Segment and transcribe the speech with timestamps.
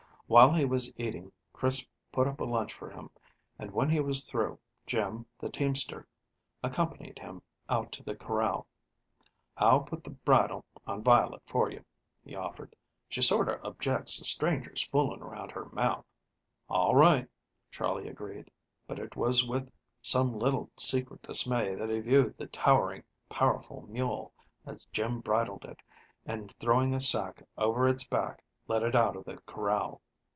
[0.27, 3.09] While he was eating Chris put up a lunch for him,
[3.59, 6.07] and, when he was through, Jim, the teamster,
[6.63, 8.65] accompanied him out to the corral.
[9.57, 11.83] "I'll put the bridle on Violet for you,"
[12.23, 12.77] he offered.
[13.09, 16.05] "She sorter objects to strangers fooling around her mouth."
[16.69, 17.27] "All right,"
[17.69, 18.49] Charley agreed,
[18.87, 19.69] but it was with
[20.01, 24.33] some little secret dismay that he viewed the towering, powerful mule,
[24.65, 25.81] as Jim bridled it,
[26.25, 29.99] and, throwing a sack over its back, led it out of the corral.